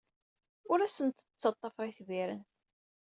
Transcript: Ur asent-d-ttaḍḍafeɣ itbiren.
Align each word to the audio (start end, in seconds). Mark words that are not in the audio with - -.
Ur 0.71 0.79
asent-d-ttaḍḍafeɣ 0.81 1.85
itbiren. 1.87 2.41